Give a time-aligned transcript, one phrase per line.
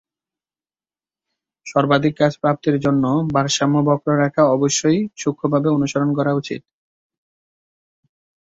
[1.65, 3.03] সর্বাধিক কাজ প্রাপ্তির জন্য
[3.35, 6.61] ভারসাম্য বক্ররেখা অবশ্যই সূক্ষ্মভাবে অনুসরণ করা উচিত।